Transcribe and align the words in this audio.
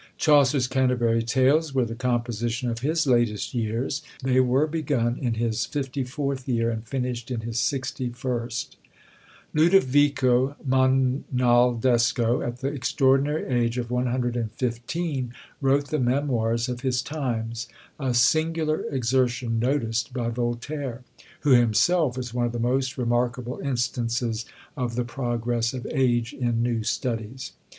Chaucer's 0.17 0.65
Canterbury 0.65 1.21
Tales 1.21 1.75
were 1.75 1.85
the 1.85 1.93
composition 1.93 2.71
of 2.71 2.79
his 2.79 3.05
latest 3.05 3.53
years: 3.53 4.01
they 4.23 4.39
were 4.39 4.65
begun 4.65 5.15
in 5.15 5.35
his 5.35 5.67
fifty 5.67 6.03
fourth 6.03 6.47
year, 6.49 6.71
and 6.71 6.83
finished 6.87 7.29
in 7.29 7.41
his 7.41 7.59
sixty 7.59 8.09
first. 8.09 8.77
Ludovico 9.53 10.55
Monaldesco, 10.65 12.41
at 12.41 12.61
the 12.61 12.69
extraordinary 12.69 13.45
age 13.45 13.77
of 13.77 13.91
115, 13.91 15.33
wrote 15.61 15.89
the 15.91 15.99
memoirs 15.99 16.67
of 16.67 16.81
his 16.81 17.03
times. 17.03 17.67
A 17.99 18.15
singular 18.15 18.83
exertion, 18.89 19.59
noticed 19.59 20.13
by 20.15 20.29
Voltaire; 20.29 21.03
who 21.41 21.51
himself 21.51 22.17
is 22.17 22.33
one 22.33 22.47
of 22.47 22.53
the 22.53 22.57
most 22.59 22.97
remarkable 22.97 23.59
instances 23.59 24.47
of 24.75 24.95
the 24.95 25.05
progress 25.05 25.75
of 25.75 25.85
age 25.91 26.33
in 26.33 26.63
new 26.63 26.81
studies. 26.81 27.51